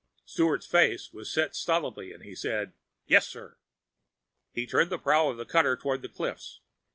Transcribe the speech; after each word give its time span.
Sturt's 0.25 0.65
face 0.65 1.11
set 1.25 1.55
stolidly 1.55 2.11
and 2.11 2.23
he 2.23 2.33
said, 2.33 2.73
"Yes, 3.05 3.27
sir." 3.27 3.59
He 4.51 4.65
turned 4.65 4.89
the 4.89 4.97
prow 4.97 5.29
of 5.29 5.37
the 5.37 5.45
cutter 5.45 5.77
toward 5.77 6.01
the 6.01 6.09
cliffs. 6.09 6.59